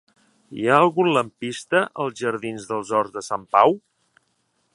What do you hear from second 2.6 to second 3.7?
dels Horts de Sant